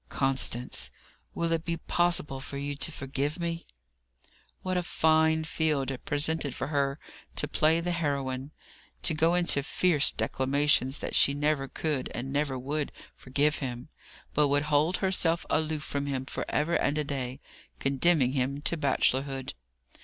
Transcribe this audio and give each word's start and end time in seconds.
"Constance, 0.09 0.89
will 1.35 1.51
it 1.51 1.63
be 1.63 1.77
possible 1.77 2.39
for 2.39 2.57
you 2.57 2.73
to 2.73 2.91
forgive 2.91 3.39
me?" 3.39 3.67
What 4.63 4.75
a 4.75 4.81
fine 4.81 5.43
field 5.43 5.91
it 5.91 6.05
presented 6.05 6.55
for 6.55 6.69
her 6.69 6.97
to 7.35 7.47
play 7.47 7.79
the 7.81 7.91
heroine! 7.91 8.49
To 9.03 9.13
go 9.13 9.35
into 9.35 9.61
fierce 9.61 10.11
declamations 10.11 10.97
that 11.01 11.13
she 11.13 11.35
never 11.35 11.67
could, 11.67 12.09
and 12.15 12.33
never 12.33 12.57
would 12.57 12.91
forgive 13.15 13.57
him, 13.59 13.89
but 14.33 14.47
would 14.47 14.63
hold 14.73 14.97
herself 14.97 15.45
aloof 15.51 15.83
from 15.83 16.07
him 16.07 16.25
for 16.25 16.45
ever 16.49 16.73
and 16.73 16.97
a 16.97 17.03
day, 17.03 17.39
condemning 17.79 18.31
him 18.31 18.59
to 18.63 18.77
bachelorhood! 18.77 19.53